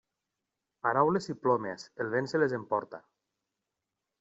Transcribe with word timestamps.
Paraules 0.87 1.27
i 1.33 1.35
plomes, 1.43 1.85
el 2.05 2.11
vent 2.15 2.31
se 2.33 2.43
les 2.45 2.59
emporta. 2.61 3.03